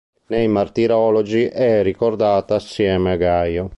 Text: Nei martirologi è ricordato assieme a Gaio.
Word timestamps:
Nei 0.29 0.47
martirologi 0.47 1.43
è 1.43 1.83
ricordato 1.83 2.55
assieme 2.55 3.11
a 3.11 3.15
Gaio. 3.17 3.69